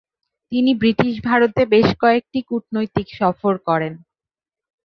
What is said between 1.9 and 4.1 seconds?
কয়েকটি কূটনৈতিক সফর করেন।